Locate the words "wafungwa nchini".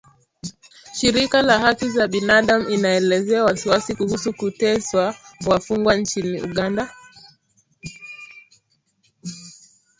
5.45-6.41